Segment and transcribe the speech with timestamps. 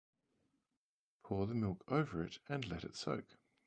[1.21, 3.37] Pour the milk over it and let it soak.